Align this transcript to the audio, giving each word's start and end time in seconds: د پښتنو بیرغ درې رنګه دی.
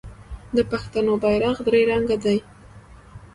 د 0.55 0.57
پښتنو 0.71 1.11
بیرغ 1.23 1.57
درې 1.67 1.81
رنګه 1.91 2.17
دی. 2.23 2.37